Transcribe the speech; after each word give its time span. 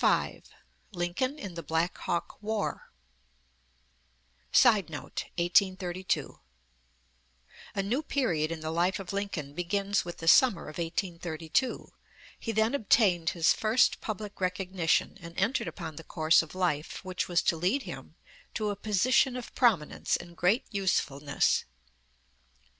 CHAPTER 0.03 0.41
V 0.49 0.53
LINCOLN 0.97 1.37
IN 1.37 1.53
THE 1.53 1.61
BLACK 1.61 1.95
HAWK 1.99 2.41
WAR 2.41 2.89
[Sidenote: 4.51 5.25
1832.] 5.37 6.39
A 7.75 7.83
new 7.83 8.01
period 8.01 8.51
in 8.51 8.61
the 8.61 8.71
life 8.71 8.99
of 8.99 9.13
Lincoln 9.13 9.53
begins 9.53 10.03
with 10.03 10.17
the 10.17 10.27
summer 10.27 10.63
of 10.63 10.79
1832. 10.79 11.93
He 12.39 12.51
then 12.51 12.73
obtained 12.73 13.29
his 13.29 13.53
first 13.53 14.01
public 14.01 14.41
recognition, 14.41 15.19
and 15.21 15.37
entered 15.37 15.67
upon 15.67 15.97
the 15.97 16.03
course 16.03 16.41
of 16.41 16.55
life 16.55 17.05
which 17.05 17.27
was 17.27 17.43
to 17.43 17.55
lead 17.55 17.83
him 17.83 18.15
to 18.55 18.71
a 18.71 18.75
position 18.75 19.35
of 19.35 19.53
prominence 19.53 20.17
and 20.17 20.35
great 20.35 20.65
usefulness. 20.71 21.65